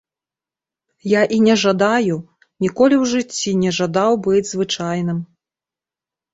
Я 1.11 1.21
і 1.37 1.39
не 1.47 1.55
жадаю, 1.65 2.17
ніколі 2.67 2.95
ў 3.03 3.13
жыцці 3.13 3.51
не 3.63 3.71
жадаў 3.83 4.11
быць 4.27 4.45
звычайным. 4.55 5.25